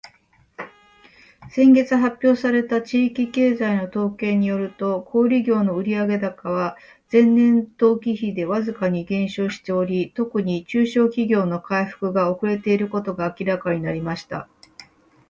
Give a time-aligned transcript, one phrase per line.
[1.53, 6.75] 「先月発表された地域経済の統計によると、小売業の売上高は
[7.11, 14.47] 前年同期比でわずかに減少しており、特に中小企業の回復が遅れていることが明らかになりました。」